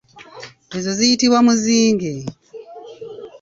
Ezo 0.77 0.89
ziyitibwa 0.97 1.39
muzinge. 1.47 2.13